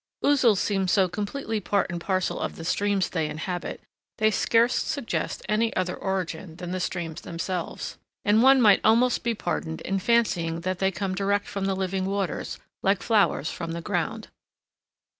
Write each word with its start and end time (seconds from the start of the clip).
Ouzels 0.25 0.57
seem 0.59 0.87
so 0.87 1.07
completely 1.07 1.59
part 1.59 1.91
and 1.91 2.01
parcel 2.01 2.39
of 2.39 2.55
the 2.55 2.65
streams 2.65 3.07
they 3.07 3.29
inhabit, 3.29 3.81
they 4.17 4.31
scarce 4.31 4.73
suggest 4.73 5.45
any 5.47 5.71
other 5.75 5.93
origin 5.95 6.55
than 6.55 6.71
the 6.71 6.79
streams 6.79 7.21
themselves; 7.21 7.99
and 8.25 8.41
one 8.41 8.59
might 8.59 8.81
almost 8.83 9.21
be 9.21 9.35
pardoned 9.35 9.79
in 9.81 9.99
fancying 9.99 10.61
they 10.61 10.89
come 10.91 11.13
direct 11.13 11.47
from 11.47 11.65
the 11.65 11.75
living 11.75 12.07
waters, 12.07 12.57
like 12.81 13.03
flowers 13.03 13.51
from 13.51 13.73
the 13.73 13.79
ground. 13.81 14.29